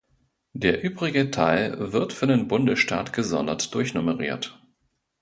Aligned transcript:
Der 0.53 0.83
übrige 0.83 1.29
Teil 1.29 1.91
wird 1.93 2.11
für 2.11 2.25
den 2.25 2.47
Bundesstaat 2.47 3.13
gesondert 3.13 3.75
durchnummeriert. 3.75 4.59